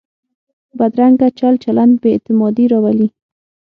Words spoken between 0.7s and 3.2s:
بدرنګه چل چلند بې اعتمادي راولي